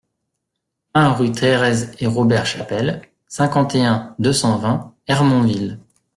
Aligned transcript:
un 0.95 1.13
rue 1.13 1.31
Thérèse 1.31 1.91
et 1.99 2.07
Robert 2.07 2.47
Chapelle, 2.47 3.03
cinquante 3.27 3.75
et 3.75 3.85
un, 3.85 4.15
deux 4.17 4.33
cent 4.33 4.57
vingt, 4.57 4.95
Hermonville 5.07 5.77